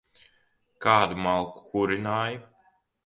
Kādu 0.85 1.19
malku 1.25 1.67
kurināji? 1.67 2.43